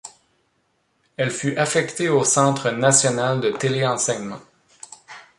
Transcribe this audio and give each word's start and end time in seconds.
Elle 1.15 1.29
fut 1.29 1.55
affectée 1.57 2.09
au 2.09 2.23
centre 2.23 2.71
national 2.71 3.39
de 3.39 3.51
télé-enseignement. 3.51 4.39